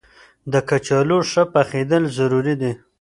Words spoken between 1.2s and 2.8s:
ښه پخېدل ضروري دي.